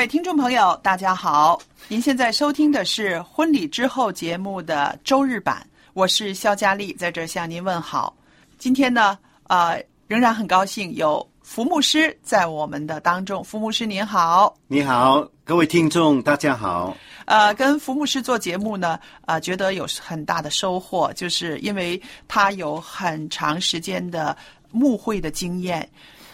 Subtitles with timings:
[0.00, 1.60] 位听众朋友，大家好！
[1.86, 5.62] 您现在收听的是《婚礼之后》节目的周日版，
[5.92, 8.16] 我是肖佳丽，在这向您问好。
[8.56, 13.44] 今天呢，呃，仍然很高兴有福牧师在我们的当中。
[13.44, 16.96] 福牧师您好，你好，各位听众，大家好。
[17.26, 24.34] 呃，跟福牧师做节目呢，呃，觉得有很大的收获，就是因为他有很长时间的
[24.70, 25.86] 牧会的经验，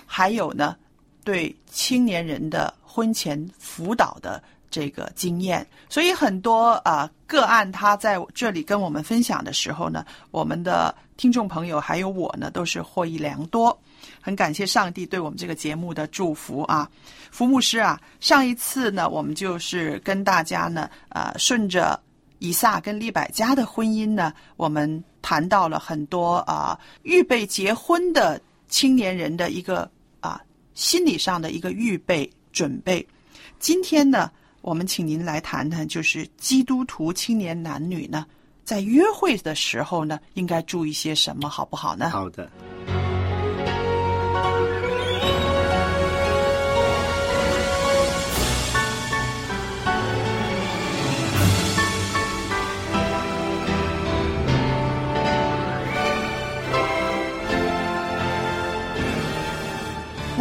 [0.06, 0.76] 还有呢，
[1.26, 13.76] 对青年人的婚前辅导的这个经验，所以很多啊、个案，他在这里跟我们分享的时候呢，我们的听众朋友还有我呢，都是获益良多。
[14.20, 16.88] 很感谢上帝对我们这个节目的祝福啊，
[17.32, 21.98] 福牧师啊，上一次呢，我们就是跟大家呢，呃，顺着
[22.38, 29.90] 以撒跟利百加的婚姻呢，我们谈到了很多啊、预备结婚的青年人的一个、
[30.76, 33.04] 心理上的一个预备准备。
[33.58, 38.24] 今天呢，我们请您来谈谈，就是基督徒青年男女呢，
[38.62, 42.10] 在约会的时候呢，应该注意些什么，好不好呢？
[42.10, 42.48] 好的，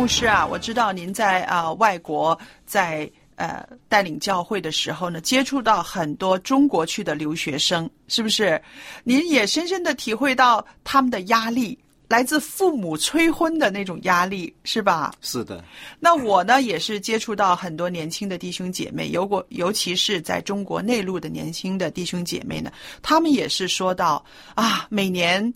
[0.06, 8.62] 牧师啊，我知道您在啊、外国在呃带领教会的时候呢，接触到很多中国去的留学生，是不是？
[9.04, 11.76] 您也深深的体会到他们的压力，
[12.08, 15.12] 来自父母催婚的那种压力，是吧？
[15.22, 15.66] 是的，
[16.00, 24.24] 那我呢，也是接触到很多年轻的弟兄姐妹，尤过尤其是在中国内陆的年轻的弟兄姐妹呢，他们也是说到
[24.54, 25.52] 啊，每年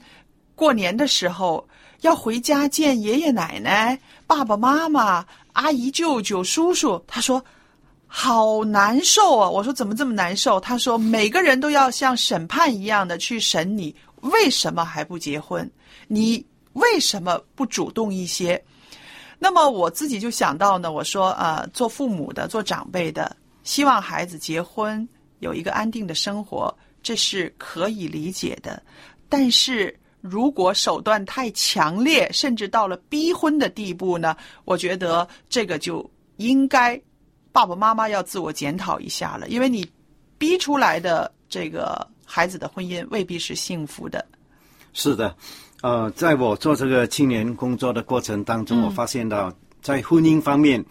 [0.55, 1.63] 过年的时候
[2.01, 7.03] 要回家见爷爷奶奶、爸爸妈妈、阿姨、舅舅、叔叔。
[7.07, 7.43] 他说
[8.07, 9.49] 好难受啊！
[9.49, 10.59] 我说怎么这么难受？
[10.59, 15.69] 他说每个人都要像审判一样的去审你，为什么还不结婚？
[16.07, 16.43] 你
[16.73, 18.61] 为什么不主动一些？
[19.37, 25.07] 那么我自己就想到呢，我说呃，做父母的、做长辈的，希望孩子结婚
[25.39, 28.81] 有一个安定的生活，这是可以理解的。
[29.29, 34.35] 但是如果手段太强烈，甚至到了逼婚的地步呢，
[34.65, 36.99] 我觉得这个就应该
[37.51, 39.87] 爸爸妈妈要自我检讨一下了，因为你
[40.37, 44.25] 逼出来的这个孩子的婚姻未必是幸福的。
[44.93, 45.35] 是的。
[45.81, 49.49] 呃，在我做这个青年工作的过程当中，嗯我发现到
[49.81, 50.83] 在婚姻方面，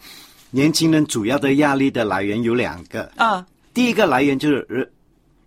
[0.49, 3.03] 年轻人主要的压力的来源有两个。
[3.15, 4.89] 啊，第一个来源就是人，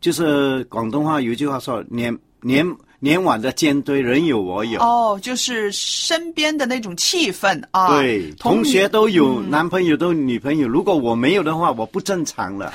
[0.00, 2.64] 就是广东话有一句话说“年年
[3.04, 9.50] 年晚的尖堆，人有我有”哦，就是身边的那种气氛啊，对，同学都有、嗯。
[9.50, 12.72] 男朋友都有女朋友，如果我没有的话，我不正常了。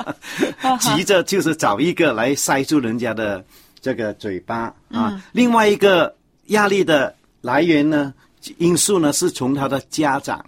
[0.78, 3.42] 急着就是找一个来塞住人家的
[3.80, 4.74] 这个嘴巴啊。
[4.90, 5.22] 嗯。
[5.32, 6.14] 另外一个
[6.48, 8.12] 压力的来源呢，
[8.58, 10.44] 因素呢是从他的家长、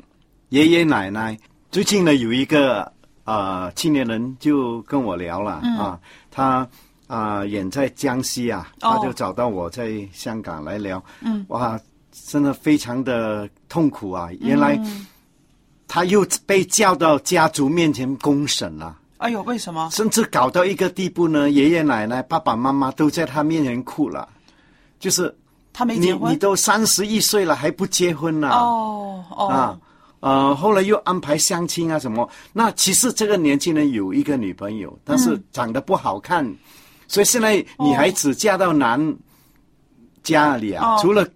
[0.50, 1.34] 爷爷奶奶。
[1.70, 2.92] 最近呢，有一个
[3.24, 5.78] 呃青年人就跟我聊了、嗯。
[5.78, 5.98] 啊，
[6.30, 6.68] 他
[7.08, 8.94] 啊、远在江西啊，哦。
[8.94, 11.02] 他就找到我在香港来聊。
[11.20, 11.76] 嗯，哇，
[12.12, 14.28] 真的非常的痛苦啊！
[14.40, 15.04] 原来嗯。
[15.90, 19.88] 他又被叫到家族面前公审了，哎呦，为什么？
[19.90, 24.28] 甚至搞到一个地步呢，爷爷奶奶、爸爸妈妈都在他面前哭了，
[25.00, 25.32] 就是你
[25.72, 26.30] 他没结婚？
[26.30, 29.80] 你都三十一岁了还不结婚呢、哦哦、啊，
[30.20, 32.28] 呃，后来又安排相亲啊什么。
[32.52, 36.44] 那其实这个年轻人有一个女朋友，但是长得不好看，
[37.08, 39.16] 所以现在女孩子嫁到男
[40.22, 41.26] 家里啊，哦除了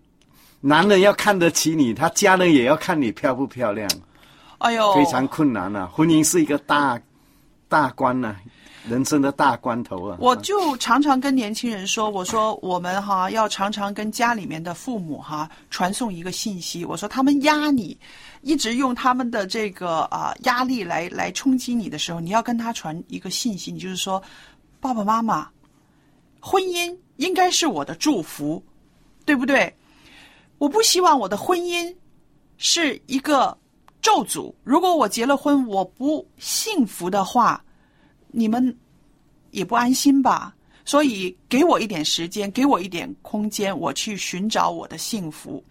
[0.61, 3.91] 男人要看得起你，他家人也要看你漂不漂亮，
[4.59, 5.91] 哎呦，非常困难啊。
[5.93, 7.01] 婚姻是一个大
[7.69, 8.37] 大关呐、
[8.89, 10.17] 人生的大关头啊。
[10.21, 17.99] 我就常常跟年轻人说，我说我们哈要常常跟家里面的父母哈传送一个信息，我说他们压你，
[18.43, 24.23] 一直用他们的这个啊、压力来来冲击你的时候，你要跟他传一个信息，你就是说，
[24.79, 25.49] 爸爸妈妈，
[26.44, 28.61] 婚姻应该是我的祝福，
[29.25, 29.73] 对不对？
[30.59, 31.94] 我不希望我的婚姻
[32.59, 33.56] 是一个
[34.00, 34.53] 咒诅。
[34.65, 37.65] 如果我结了婚，我不幸福的话，
[38.27, 38.77] 你们
[39.53, 40.53] 也不安心吧？
[40.85, 45.62] 所以给我一点时间，给我一点空间，我去寻找我的幸福。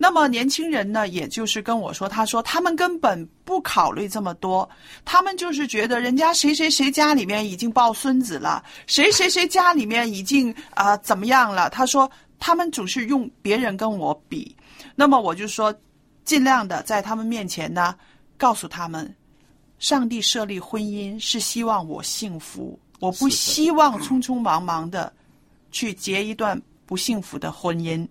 [0.00, 4.68] 那么年轻人呢，也就是跟我说，他说他们根本不考虑这么多，
[5.04, 11.68] 他们就是觉得人家谁谁谁家里面已经抱孙子了，谁谁谁家里面已经啊、怎么样了？
[11.70, 12.08] 他说
[12.38, 14.54] 他们总是用别人跟我比，
[14.94, 15.74] 那么我就说，
[16.24, 17.92] 尽量的在他们面前呢，
[18.36, 19.12] 告诉他们，
[19.80, 25.12] 上帝设立婚姻是希望我幸福，我不希望匆匆忙忙的
[25.72, 28.06] 去结一段不幸福的婚姻。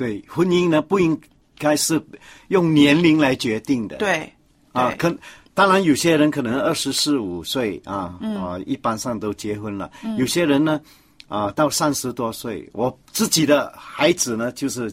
[0.00, 1.20] 对婚姻呢，不应
[1.58, 2.02] 该是
[2.48, 3.98] 用年龄来决定的。
[3.98, 4.32] 对，
[4.72, 5.14] 啊，可
[5.52, 8.34] 当然有些人可能二十四五岁啊，嗯。
[8.42, 9.90] 啊，一般上都结婚了。
[10.16, 10.80] 有些人呢，
[11.28, 14.90] 啊，到三十多岁，我自己的孩子呢，就是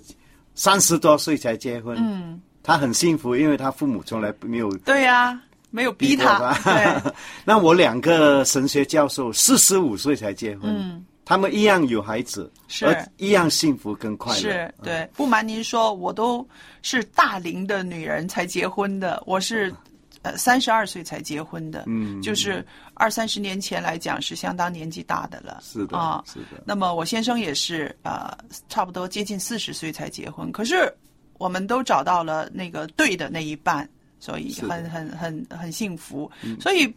[0.55, 1.95] 三十多岁才结婚。
[1.97, 5.39] 嗯，他很幸福，因为他父母从来没有对呀、
[5.71, 7.13] 没有逼过他，对，
[7.45, 12.85] 那我两个神学教授四十五岁才结婚，他们一样有孩子，嗯是。
[12.85, 14.39] 而一样幸福跟快乐。
[14.39, 15.05] 是对。
[15.13, 16.47] 不瞒您说，我都
[16.81, 19.73] 是大龄的女人才结婚的，我是
[20.21, 22.21] 呃三十二岁才结婚的，嗯。
[22.21, 26.63] 就是二三十年前来讲是相当年纪大的了，是的啊，是的。
[26.65, 28.31] 那么我先生也是呃
[28.69, 30.89] 差不多接近四十岁才结婚，可是
[31.37, 33.85] 我们都找到了那个对的那一半，
[34.17, 36.95] 所以很很很很幸福，所以。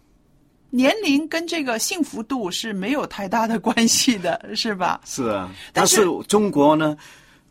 [0.70, 5.00] 年龄跟这个幸福度是没有太大的关系的， 是吧？
[5.05, 6.96] 是啊，但是中国呢，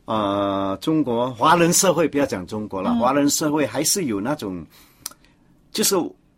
[0.06, 4.66] 呃，中国华人社会不要讲中国了，嗯华人社会还是有那种，
[5.72, 5.96] 就是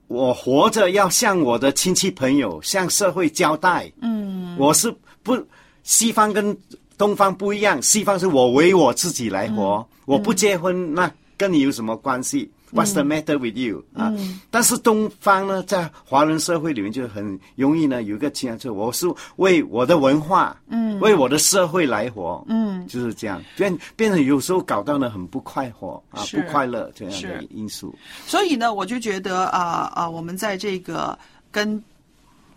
[0.07, 3.91] 我活着要向我的亲戚朋友、向社会交代。
[4.01, 4.93] 嗯，我是
[5.23, 5.37] 不
[5.83, 6.57] 西方跟
[6.97, 19.07] 东方不一样，西方是我为我自己来活，嗯我不结婚，那跟你有什么关系？What's the matter with you？、啊，嗯但是东方呢，在华人社会里面就很容易呢，有一个倾向，就是我是
[19.37, 27.93] 为我的文化，嗯，为我的社会来活，嗯，就是这样，变变成有时候搞到呢很不快活啊，不快乐这样的因素。
[28.25, 31.17] 所以呢，我就觉得啊啊、我们在这个
[31.51, 31.81] 跟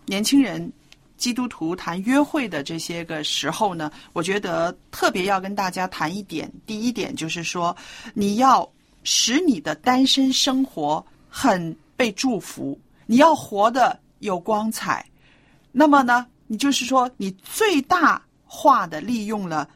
[0.05, 0.71] 年轻人、
[1.17, 6.51] 基督徒谈约会的这些个时候呢，我觉得特别要跟大家谈一点。
[6.65, 7.75] 第一点就是说，
[8.13, 8.67] 你要
[9.05, 15.05] 使你的单身生活很被祝福，你要活得有光彩。
[15.71, 19.69] 那么呢，你就是说，你最大化的利用了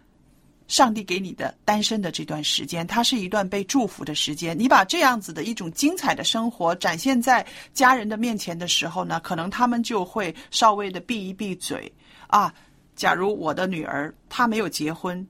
[0.67, 4.57] 上帝给你的单身的这段时间，它是一段被祝福的时间。
[4.57, 11.91] 你把这样子的一种精彩的生活展现在家人的面前的时候呢，可能他们就会稍微的闭一闭嘴
[12.27, 12.53] 啊。
[12.95, 15.25] 假如我的女儿她没有结婚，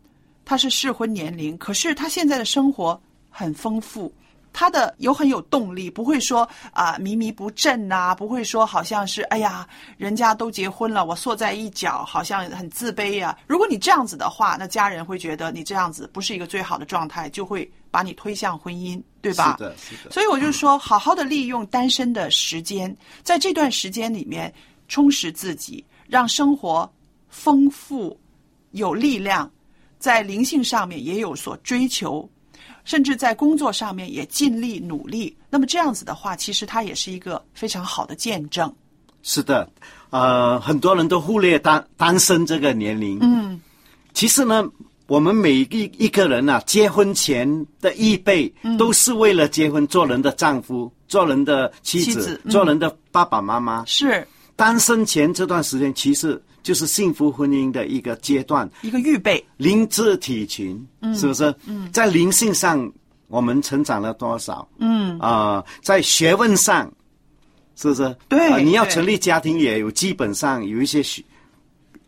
[0.45, 4.13] 她是适婚年龄，可是她现在的生活很丰富。
[4.51, 19.55] 他的有很有动力，不会说啊迷迷不振呐、不会说好像是哎呀，人家都结婚了，我缩在一角，好像很自卑呀、如果你这样子的话，那家人会觉得你这样子不是一个最好的状态，就会把你推向婚姻，对吧？
[19.59, 20.11] 是的，是的。
[20.11, 22.93] 所以我就说，好好的利用单身的时间，
[23.23, 24.51] 在这段时间里面
[24.87, 26.91] 充实自己，让生活
[27.29, 28.19] 丰富、
[28.71, 29.49] 有力量，
[29.99, 32.27] 在灵性上面也有所追求，
[32.89, 35.37] 甚至在工作上面也尽力努力。
[35.47, 38.73] 那么这样子的话，其实它也是一个非常好的见证。
[39.21, 39.69] 是的，
[40.09, 43.19] 呃，很多人都忽略单单身这个年龄。
[43.21, 43.61] 嗯，
[44.15, 44.67] 其实呢，
[45.05, 47.47] 我们每一一个人啊，结婚前
[47.79, 53.85] 的预备，嗯都是为了结婚，做人的丈夫，做人的妻子，妻子嗯做人的爸爸妈妈。
[53.85, 60.85] 是单身前这段时间，其实就是幸福婚姻的一个阶段，一个预备，灵智体群，
[61.15, 61.53] 是不是？
[61.65, 62.91] 嗯，在灵性上
[63.27, 64.67] 我们成长了多少？
[64.79, 66.91] 嗯啊、在学问上，
[67.75, 68.15] 是不是？
[68.27, 71.23] 对啊你要成立家庭，也有基本上有一些需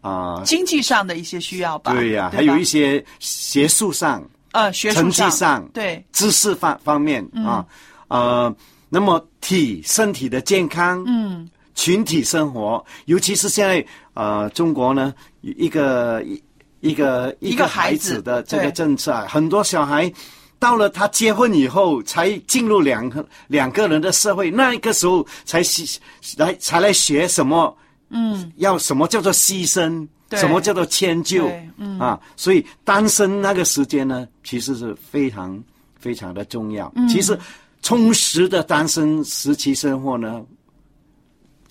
[0.01, 1.93] 啊，经济上的一些需要吧。
[1.93, 7.65] 对呀、吧还有一些学术上、呃学术成绩上对知识方方面嗯啊，
[8.07, 8.55] 呃，
[8.89, 16.41] 那么体身体的健康，嗯，群体生活，尤其是现在呃，中国呢一个一
[16.79, 20.11] 一个一个孩孩子子的这个政策啊，很多小孩。
[20.59, 25.97] 到了他结婚以后，才进入两个两个人的社会，那个时候才牺
[26.37, 27.75] 来才来学什么，
[28.11, 35.59] 嗯，要什么叫做牺牲，对什么叫做迁就，嗯啊，所以单身那个时间呢，其实是非常
[35.99, 36.91] 非常的重要。
[36.95, 37.35] 嗯其实
[37.81, 40.43] 充实的单身时期生活呢，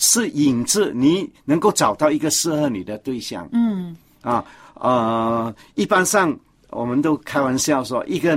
[0.00, 3.48] 是引致你能够找到一个适合你的对象。
[3.52, 6.36] 嗯啊呃，一般上
[6.70, 8.36] 我们都开玩笑说，一个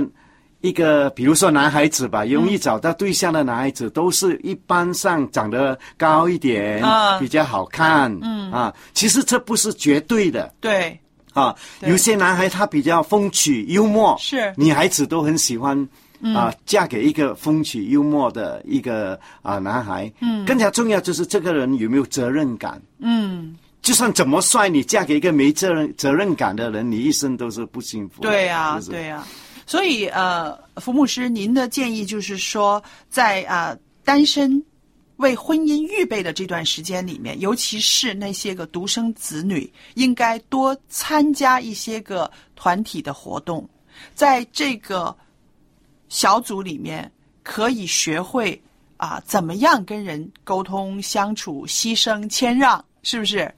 [0.60, 8.14] 一个，比如说男孩子吧，容易找到对象的男孩子，都是一般上长得高一点，啊比较好看。
[8.22, 10.54] 嗯啊，其实这不是绝对的。
[10.60, 10.98] 对
[11.32, 15.76] 啊，有些男孩他比较风趣幽默，是女孩子都很喜欢
[16.32, 20.10] 啊、嫁给一个风趣幽默的一个啊男孩。
[20.20, 22.80] 嗯，更加重要就是这个人有没有责任感。
[22.98, 28.22] 嗯就算怎么帅，你嫁给一个没责任责任感的人，你一生都是不幸福。
[28.22, 29.26] 对呀、是是对呀、
[29.66, 34.64] 所以呃，福牧师，您的建议就是说，在啊、呃单身
[35.16, 43.68] 为婚姻预备的这段时间里面，尤其是那些个独生子女，应该多参加一些个团体的活动，
[44.14, 45.14] 在这个
[46.14, 47.10] 小组里面
[47.42, 48.62] 可以学会
[48.98, 53.52] 啊、怎么样跟人沟通相处、牺牲谦让，是不是？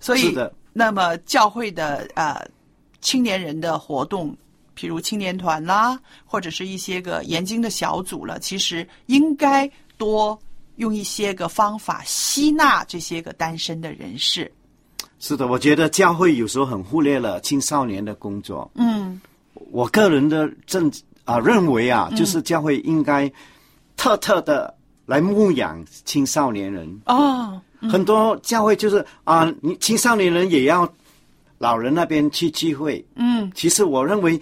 [0.00, 2.48] 所以是的，那么教会的呃
[3.02, 4.34] 青年人的活动，
[4.74, 10.36] 譬如青年团啦，或者是一些个研经的小组了，其实应该多
[10.76, 14.50] 用一些个方法吸纳这些个单身的人士。
[15.18, 18.68] 是的，我觉得教会有时候很忽略了青少年的工作。
[18.74, 19.20] 嗯，
[19.70, 20.90] 我个人的正
[21.30, 23.30] 啊认为啊，就是教会应该
[23.96, 24.74] 特特的
[25.06, 27.00] 来牧养青少年人。
[27.06, 27.60] 哦，
[27.90, 30.90] 很多教会就是啊，你青少年人也要
[31.58, 33.04] 老人那边去聚会。
[33.14, 34.40] 嗯，其实我认为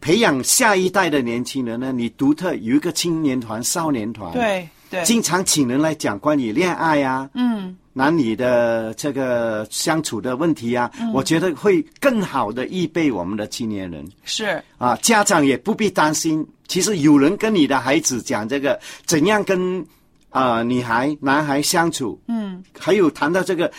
[0.00, 14.06] 培养下一代的年轻人呢，你独特有一个青年团、少年团，，对对，经常请人来讲关于恋爱啊，嗯男女的这个相处的问题啊，我觉得会更好的预备我们的青年人。
[14.24, 14.62] 是。
[14.78, 16.46] 啊，家长也不必担心。
[16.66, 19.84] 其实有人跟你的孩子讲这个怎样跟
[20.30, 22.64] 啊、女孩、男孩相处，嗯。
[22.78, 23.70] 还有谈到这个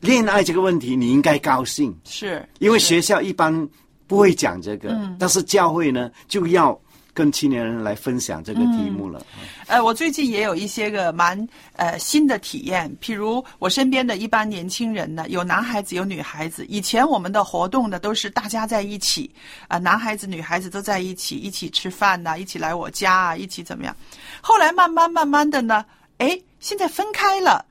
[0.00, 3.68] 恋爱这个问题，你应该高兴，是，因为学校一般
[4.08, 5.16] 不会讲这个，嗯。
[5.20, 6.76] 但是教会呢就要
[7.14, 9.24] 跟青年人来分享这个题目了。
[9.66, 16.64] 呃，我最近也有一些个蛮呃新的体验，譬如我身边的一般年轻人呢，有男孩子有女孩子。
[16.70, 19.30] 以前我们的活动呢都是大家在一起，
[19.68, 23.94] 啊、男孩子女孩子都在一起，一起吃饭呐、一起来我家啊，一起怎么样？
[24.40, 25.84] 后来慢慢慢慢的呢，
[26.16, 27.64] 哎，现在分开了，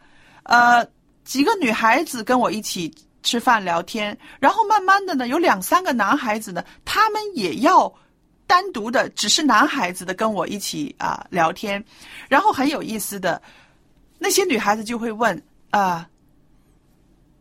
[0.43, 0.85] 呃，
[1.25, 2.93] 几个女孩子跟我一起
[3.23, 7.91] 吃饭聊天，然后慢慢的呢，有两三个男孩子呢，他们也要。
[8.51, 11.81] 单独的，只是男孩子的跟我一起啊、聊天，
[12.27, 13.41] 然后很有意思的，
[14.19, 16.05] 那些女孩子就会问啊、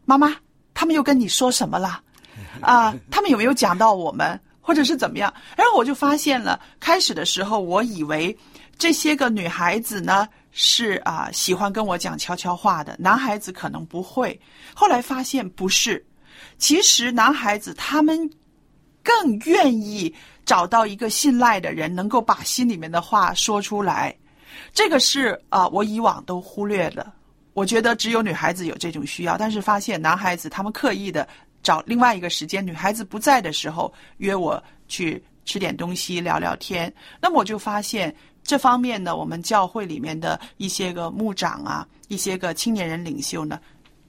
[0.05, 0.37] 妈妈，
[0.73, 2.01] 他们又跟你说什么了？
[2.63, 5.35] 啊、他们有没有讲到我们，或者是怎么样？
[5.57, 8.39] 然后我就发现了，开始的时候我以为
[8.79, 14.41] 这些个女孩子呢是啊、喜欢跟我讲悄悄话的，男孩子可能不会。
[14.77, 16.07] 后来发现不是，
[16.57, 18.31] 其实男孩子他们
[19.03, 20.15] 更愿意
[20.51, 24.13] 找到一个信赖的人，能够把心里面的话说出来。
[24.73, 27.15] 这个是啊、我以往都忽略了。
[27.53, 31.29] 我觉得只有女孩子有这种需要，但是发现男孩子他们刻意的
[31.63, 36.93] 找另外一个时间，女孩子不在的时候约我去吃点东西聊聊天。
[37.23, 43.61] 那么我就发现这方面呢，我们教会里面的一些个牧长啊，一些个青年人领袖呢，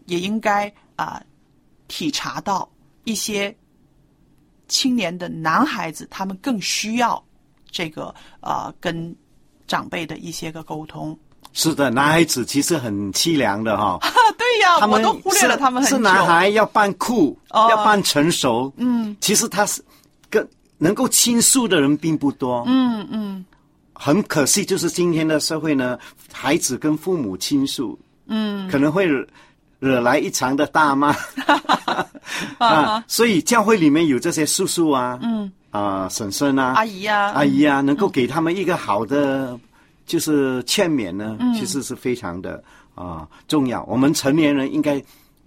[0.08, 1.22] 也应该啊、
[1.88, 2.68] 体察到
[3.04, 3.56] 一些
[4.72, 7.22] 青年的男孩子，他们更需要
[7.70, 9.14] 这个呃跟
[9.68, 11.18] 长辈的一些个沟通。
[11.52, 14.08] 是的，男孩子其实很凄凉的哈、啊，
[14.40, 15.98] 对呀、他们我都忽略了是是他们很久。
[15.98, 18.72] 男孩要扮酷，哦要扮成熟。
[18.78, 19.84] 嗯，其实他是
[20.30, 20.48] 跟
[20.78, 22.64] 能够倾诉的人并不多。
[22.68, 23.46] 嗯嗯
[23.94, 26.00] 很可惜，就是今天的社会呢，
[26.32, 29.06] 孩子跟父母倾诉，嗯，可能会
[29.82, 31.14] 惹惹来一场的大骂。
[32.58, 33.04] 啊。
[33.08, 35.52] 所以教会里面有这些叔叔啊，嗯。
[35.72, 39.58] 啊、婶婶啊、阿姨啊、阿姨啊，能够给他们一个好的
[40.06, 41.54] 就是劝勉呢，嗯。
[41.54, 43.84] 其实是非常的啊、重要。
[43.84, 45.02] 我们成年人应该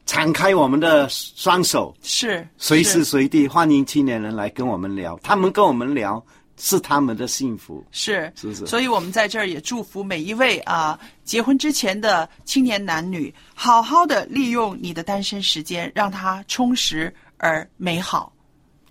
[0.06, 2.46] 敞开我们的双手，是。
[2.56, 6.22] 随时随地欢迎青年人来跟我们聊，他们跟我们聊
[6.56, 7.84] 是他们的幸福。
[7.90, 18.32] 是是不是所以我们在这儿也祝福每一位啊结婚之前的青年男女，好好的利用你的单身时间，让它充实而美好。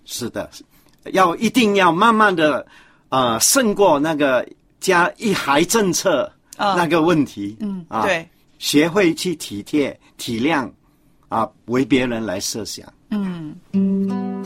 [0.04, 0.50] 是的，
[1.12, 2.66] 要一定要慢慢的
[3.08, 4.46] 呃胜过那个
[4.80, 7.56] 加一孩政策啊那个问题。
[7.60, 8.28] 嗯，啊，对，
[8.58, 10.70] 学会去体贴体谅
[11.30, 12.86] 啊，为别人来设想。
[13.10, 14.43] 嗯。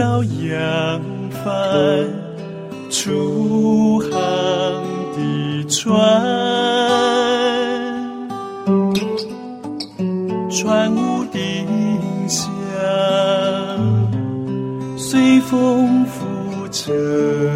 [0.00, 0.98] 一艘扬
[1.44, 1.44] 帆
[2.90, 4.10] 出航
[5.12, 5.18] 的
[5.68, 5.92] 船，
[10.48, 11.38] 船屋顶
[12.26, 12.40] 下，
[14.96, 17.49] 随风浮沉。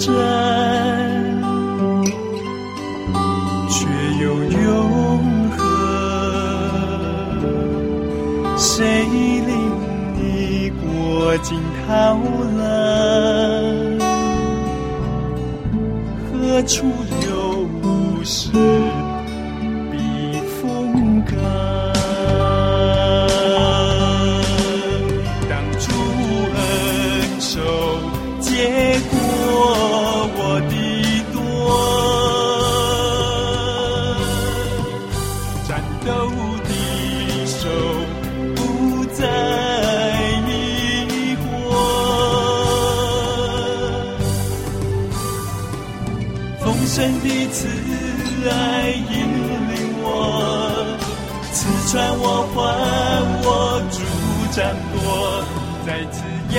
[0.00, 0.49] 家
[36.06, 36.10] 斗
[36.64, 36.70] 的
[37.46, 37.58] 手
[38.56, 38.58] 不
[39.14, 39.20] 再
[40.46, 40.50] 疑
[41.36, 41.44] 惑。
[46.60, 47.58] 丰盛的慈
[48.48, 48.52] 爱
[48.90, 49.12] 引
[49.68, 50.06] 领我，
[51.52, 51.58] 刺
[51.90, 52.56] 穿我，还
[53.44, 53.48] 我，
[53.90, 53.96] 主
[54.52, 54.58] 掌
[54.92, 54.96] 舵，
[55.86, 56.16] 再次
[56.54, 56.58] 扬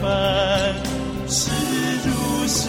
[0.00, 0.02] 帆，
[1.28, 1.38] 驶
[2.04, 2.08] 入
[2.46, 2.62] 生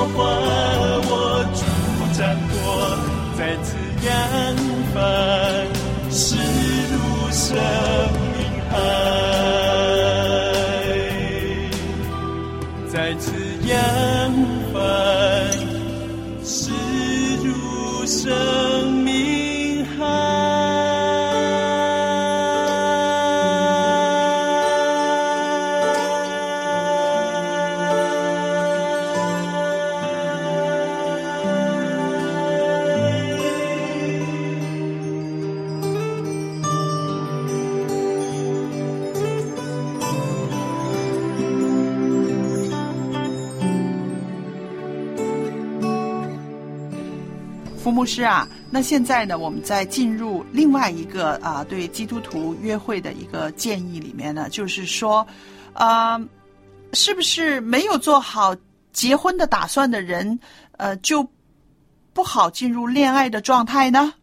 [0.00, 0.18] 我，还
[1.10, 1.12] 我，
[1.54, 1.60] 主
[2.16, 2.18] 掌
[2.50, 2.56] 舵，
[3.36, 3.68] 再次
[4.06, 4.08] 扬
[4.94, 4.96] 帆，
[6.10, 6.18] 驶
[6.92, 6.94] 入
[7.30, 7.46] 生
[8.32, 8.38] 命
[8.70, 8.74] 海，
[48.08, 55.24] 师啊，那现在呢，我们在进入另外一个啊、对基督徒约会的一个建议里面呢，就是说，
[55.74, 56.18] 啊、
[56.94, 58.56] 是不是没有做好
[58.92, 60.40] 结婚的打算的人，
[60.78, 61.28] 呃，就
[62.14, 64.14] 不好进入恋爱的状态呢？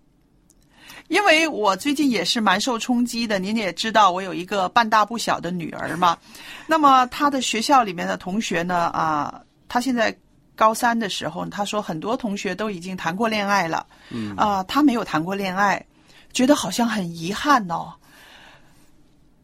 [1.07, 6.17] 因为我最近也是蛮受冲击的，您也知道，我有一个半大不小的女儿嘛。
[6.65, 10.11] 那么她的学校里面的同学呢，啊，她现在
[10.55, 15.85] 高三的时候，他说很多同学都已经谈过恋爱了，嗯，啊，他没有谈过恋爱，
[16.33, 17.93] 觉得好像很遗憾哦。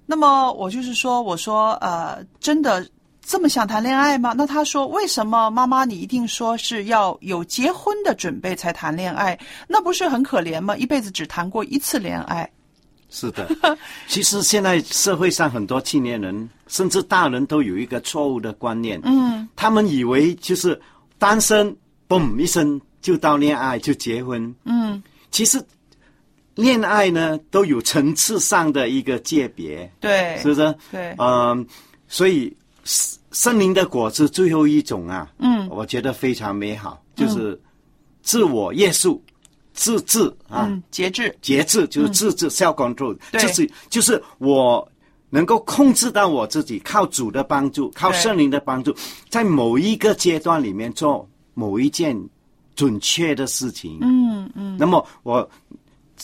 [0.05, 2.87] 那么我就是说，我说，呃，真的。
[3.23, 4.33] 这么想谈恋爱吗？
[4.35, 9.39] 那他说：“为什么妈妈你一定说是要有结婚的准备才谈恋爱？
[9.67, 10.75] 那不是很可怜吗？
[10.75, 12.49] 一辈子只谈过一次恋爱。”
[13.09, 13.47] 是的，
[14.07, 18.99] 其实现在社会上很多青年人，甚至大人都有一个错误的观念。
[19.03, 20.81] 嗯，他们以为就是
[21.21, 21.77] 单身，
[22.09, 24.55] 嘣一声就到恋爱就结婚。
[24.63, 25.63] 嗯，其实
[26.55, 29.87] 恋爱呢都有层次上的一个界别。
[29.99, 30.75] 对，是不是？
[30.91, 31.63] 对，嗯，
[32.07, 32.51] 所以。
[33.33, 37.57] 森林的果子最后一种啊，嗯，我觉得非常美好，就是
[38.23, 39.23] 自我约束、
[39.71, 44.90] 自制啊，节制、节制就是自制，self control，就是就是我
[45.31, 48.95] 能够控制到我自己，靠主的帮助，靠圣灵的帮助，
[49.27, 52.15] 在某一个阶段里面做某一件
[52.75, 55.49] 准确的事情，嗯嗯，那么我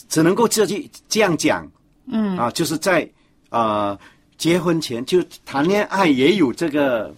[0.07, 1.67] 只能够这句这样讲，
[2.05, 2.37] 嗯。
[2.37, 3.09] 啊，就是在
[3.49, 3.97] 呃。
[4.37, 7.11] 结婚前就谈恋爱也有这个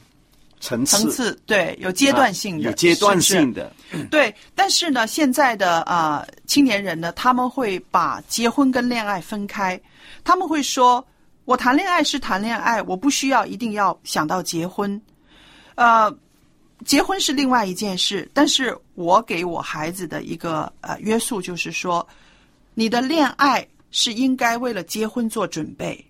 [0.61, 3.75] 层次，层次对，有阶段性的，有阶段性的，
[4.09, 4.33] 对。
[4.55, 9.77] 但是呢，现在的啊青年人呢，他们会把结婚跟恋爱分开，
[10.23, 11.05] 他们会说
[11.49, 15.01] ：“我谈恋爱是谈恋爱，我不需要一定要想到结婚，
[15.73, 16.15] 呃，
[16.85, 22.07] 结婚是另外一件事。”但是我给我孩子的一个呃约束就是说，
[22.75, 26.05] 你的恋爱是应该为了结婚做准备。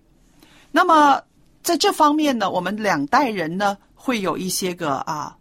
[0.70, 1.18] 那么，
[1.62, 5.34] 在这方面呢，我们两代人呢会有一些个啊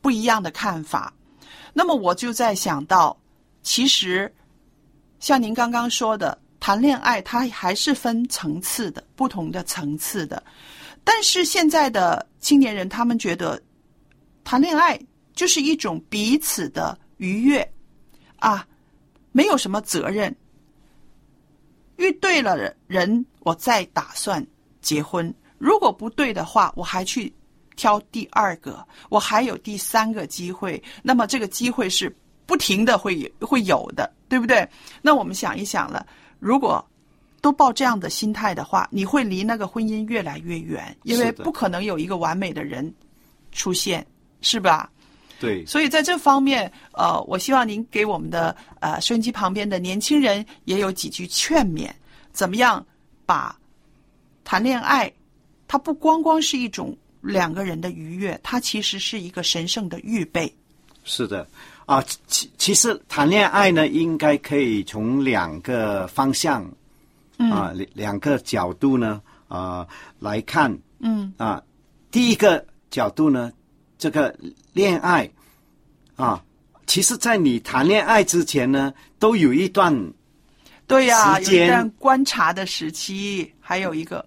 [0.00, 1.14] 不一样的看法。
[1.72, 3.16] 那么我就在想到，
[3.62, 4.34] 其实
[5.20, 10.42] 像您刚刚说的，谈恋爱它还是分层次的，不同的层次的。
[11.04, 13.62] 但是现在的青年人，他们觉得
[14.42, 15.00] 谈恋爱
[15.32, 17.72] 就是一种彼此的愉悦
[18.40, 18.66] 啊，
[19.30, 20.34] 没有什么责任。
[21.98, 24.44] 遇对了人，我再打算。
[24.80, 27.32] 结婚如果不对的话，我还去
[27.76, 30.82] 挑第二个，我还有第三个机会。
[31.00, 32.12] 那么这个机会是
[32.44, 34.68] 不停的会会有的，对不对？
[35.00, 36.04] 那我们想一想了，
[36.38, 36.84] 如果
[37.40, 42.92] 都抱这样的心态的话，你会离那个婚姻越来越远，因为不可能有一个完美的人
[43.52, 44.06] 出现，
[44.40, 44.90] 是吧？
[45.38, 45.64] 对。
[45.66, 51.90] 所以在这方面，呃，我希望您给我们的呃收音机旁边的年轻人也有几句劝勉，
[52.32, 52.84] 怎么样
[53.24, 53.56] 把。
[54.48, 55.12] 谈恋爱，
[55.66, 60.54] 它不光光是一种两个人的愉悦，它其实是一个神圣的预备。
[61.02, 61.44] 是的，
[61.86, 66.62] 啊，其其实谈恋爱呢，应该可以从两个方向，
[67.38, 69.86] 啊，两两个角度呢，啊
[70.18, 70.76] 来看。
[70.98, 71.32] 嗯。
[71.36, 71.62] 啊，
[72.10, 73.52] 第一个角度呢，
[73.98, 74.34] 这个
[74.72, 75.30] 恋爱，
[76.16, 76.42] 啊，
[76.86, 79.94] 其实，在你谈恋爱之前呢，都有一段，
[80.86, 84.24] 对呀，有一段观察的时期，还有一个。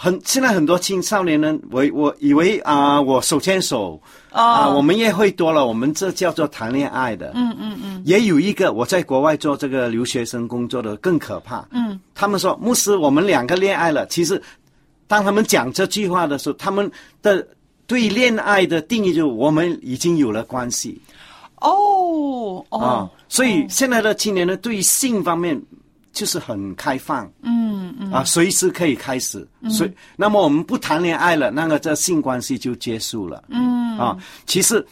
[0.00, 7.32] 很现在很多青少年呢，我我以为啊，我手牵手啊，我们约会多了，我们这叫做谈恋爱的。
[7.34, 8.02] 嗯嗯嗯。
[8.04, 11.66] 也有一个我在国外做这个留学生工作的更可怕。
[11.72, 11.98] 嗯。
[12.14, 14.06] 他们说牧师，我们两个恋爱了。
[14.06, 14.40] 其实，
[15.08, 16.88] 当他们讲这句话的时候，他们
[17.20, 17.44] 的
[17.88, 20.96] 对恋爱的定义就我们已经有了关系。
[21.56, 22.78] 哦哦。
[22.78, 25.60] 啊，所以现在的青年呢对性方面。
[26.10, 27.67] 就是很开放，嗯
[27.98, 33.78] 嗯啊，随时可以开始，所以那么我们不谈恋爱了，那个这性关系就结束了，嗯。
[33.98, 34.86] 啊，其实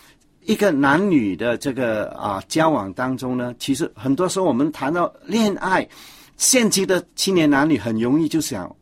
[0.46, 5.88] 一个男女的这个啊交往当中呢，其实很多时候我们谈到恋爱，
[6.36, 8.74] 现今的青年男女很容易就想，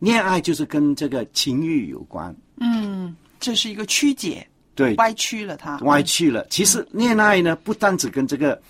[0.00, 4.44] 恋爱就是跟这个情欲有关，嗯，这是一个曲解，
[4.74, 6.44] 对，歪曲了它，歪曲了。
[6.50, 8.60] 其实恋爱呢，不单只跟这个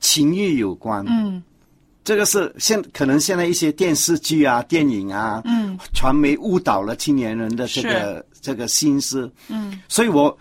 [0.00, 1.40] 情欲有关，嗯。
[2.08, 10.34] 这个是现可能现在一些电视剧啊、电影啊，嗯，传媒误导了青年人的这个这个心思，嗯，所以我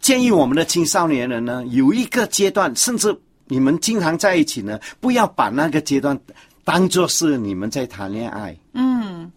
[0.00, 3.14] 建议我们的青少年人呢，有一个阶段，甚至
[3.48, 6.18] 你们经常在一起呢，不要把那个阶段
[6.64, 9.30] 当做是你们在谈恋爱，嗯，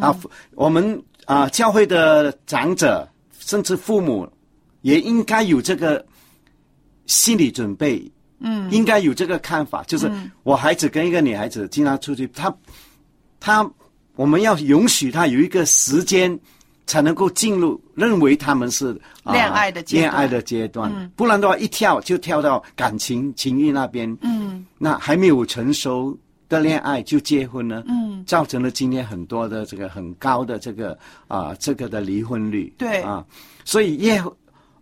[0.00, 0.12] 啊，
[0.56, 4.28] 我们啊，教会的长者甚至父母
[4.82, 6.04] 也应该有这个
[7.06, 8.04] 心理准备。
[8.40, 10.10] 嗯，应该有这个看法，就是
[10.42, 12.54] 我孩子跟一个女孩子经常出去，他
[13.40, 13.68] 他
[14.14, 16.38] 我们要允许他有一个时间
[16.86, 24.64] 才能够进入认为他们是、啊恋爱的恋爱的阶段，不然的话一跳就跳到感情情欲那边，嗯。
[24.78, 26.16] 那还没有成熟
[26.48, 30.96] 的恋爱就结婚呢，嗯，造成了今天很多的这个很高的这个
[31.26, 33.02] 啊、这个的离婚率，对。
[33.02, 33.24] 啊，
[33.64, 34.22] 所以也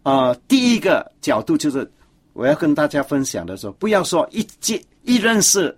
[0.03, 1.91] 呃第一个角度就是
[2.35, 5.75] 我要跟大家分享的时候，不要说一见一认识。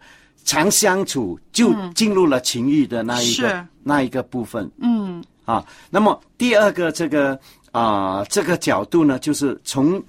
[0.48, 7.36] 常相处就进入了情欲的那一个、是那一个部分，嗯啊，那么第二个这个
[7.72, 10.00] 啊、这个角度呢，就是从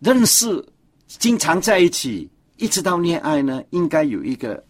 [0.00, 0.66] 认识、
[1.06, 4.64] 经常在一起，一直到恋爱呢，应该有一个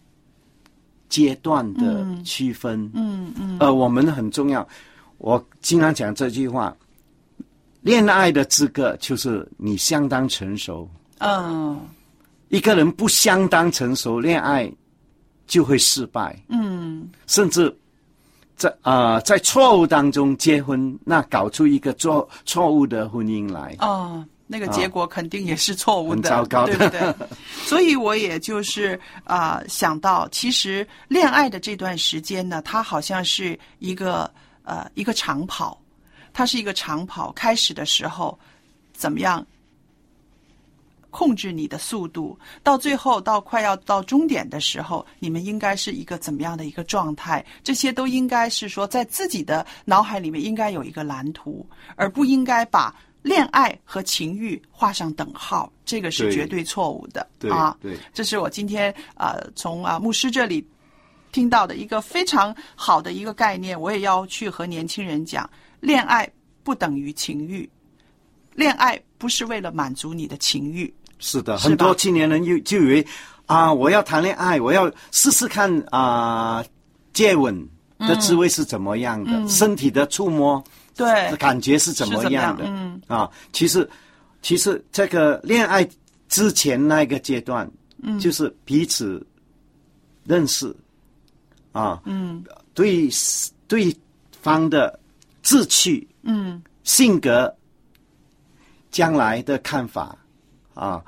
[1.07, 2.77] 阶段的区分。
[2.93, 4.67] 嗯嗯呃，我们很重要。
[5.19, 6.75] 我经常讲这句话：
[7.81, 10.89] 恋爱的资格就是你相当成熟。
[11.19, 11.79] 嗯
[12.49, 14.71] 一个人不相当成熟，恋爱
[15.45, 16.35] 就会失败。
[16.47, 17.75] 嗯甚至
[18.55, 23.75] 在啊、在错误当中结婚，那搞出一个错错误的婚姻来。
[23.79, 27.27] 哦，那个结果肯定也是错误的，很糟糕的对不对？
[27.65, 34.29] 所以我也就是啊、想到，其实恋爱的这段时间呢，它好像是一个
[34.63, 35.79] 呃一个长跑，
[36.33, 37.31] 它是一个长跑。
[37.33, 38.37] 开始的时候
[38.93, 39.45] 怎么样
[41.09, 47.43] 控制你的速度，到最后到快要到终点的时候，你们应该是一个怎么样的一个状态？
[47.63, 51.65] 这些都应该是说在自己的脑海里面应该有一个蓝图，
[51.95, 57.75] 而不应该把恋爱和情欲画上等号，这个是绝对错误的对啊。
[57.81, 60.65] 对这是我今天呃从啊牧师这里
[61.31, 66.29] 听到的一个非常好的一个概念，我也要去和年轻人讲：恋爱
[66.63, 67.69] 不等于情欲，
[68.53, 70.93] 恋爱不是为了满足你的情欲。
[71.19, 73.07] 是的，是很多青年人就就以为
[73.45, 76.63] 啊，我要谈恋爱，我要试试看啊、
[77.13, 80.63] 接吻的滋味是怎么样的，身体的触摸
[80.95, 82.65] 对，感觉是怎么样的。
[83.07, 83.89] 啊，其实
[84.41, 85.87] 其实这个恋爱
[86.27, 87.69] 之前那个阶段，
[88.01, 89.25] 嗯，就是彼此
[90.25, 90.75] 认识
[91.71, 92.43] 啊，嗯。
[92.75, 93.09] 对
[93.67, 93.93] 对
[94.41, 94.97] 方的
[95.41, 96.61] 志趣、嗯。
[96.83, 97.53] 性格、
[98.89, 100.17] 将来的看法
[100.73, 101.03] 啊，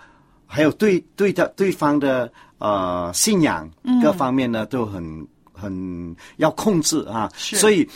[0.46, 4.00] 还有对对的对方的呃信仰嗯。
[4.02, 7.32] 各方面呢，都很很要控制啊。
[7.36, 7.56] 是。
[7.56, 7.88] 所以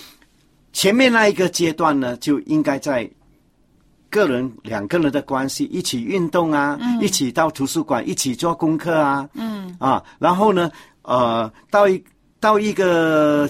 [0.74, 3.10] 前面那一个阶段呢，就应该在
[4.10, 9.76] 个人两个人的关系一起运动啊，一起到图书馆一起做功课啊，嗯。
[9.80, 10.72] 啊，然后呢，
[11.04, 12.04] 呃，到一
[12.40, 13.50] 到一个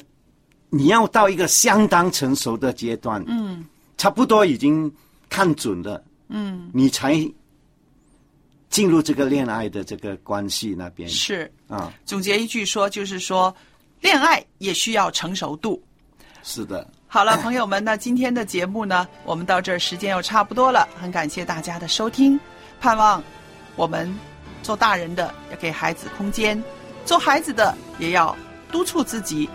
[0.76, 3.66] 你要到一个相当成熟的阶段，嗯。
[3.98, 4.92] 差不多已经
[5.30, 7.16] 看准了，嗯，你才
[8.70, 11.08] 进入这个恋爱的这个关系那边。
[11.08, 11.50] 是。
[11.70, 13.56] 啊，总结一句说，就是说，
[14.02, 15.82] 恋爱也需要成熟度。
[16.44, 22.38] 是的，好了，朋友们，那今天的节目呢，我们到这儿时间又差不多了，很感谢大家的收听，
[22.82, 23.24] 盼望
[23.78, 24.14] 我们
[24.62, 26.62] 做大人的要给孩子空间，
[27.06, 28.36] 做孩子的也要
[28.74, 29.50] 督促自己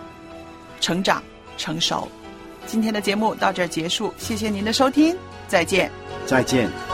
[0.81, 1.23] 成长
[1.57, 2.09] 成熟。
[2.67, 5.17] 今天的节目到这儿结束，谢谢您的收听，
[5.47, 5.91] 再见。
[6.27, 6.90] 再见。